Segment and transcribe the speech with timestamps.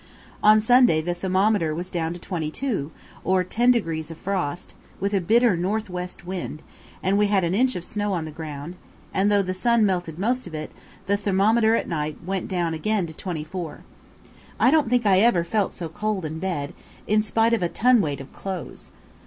[0.41, 2.89] On Sunday the thermometer was down to 22,
[3.23, 6.63] or ten degrees of frost, with a bitter north west wind,
[7.03, 8.77] and we had an inch of snow on the ground;
[9.13, 10.71] and though the sun melted most of it,
[11.05, 13.83] the thermometer at night went down again to 24.
[14.59, 16.73] I don't think I ever felt so cold in bed,
[17.05, 18.89] in spite of a ton weight of clothes.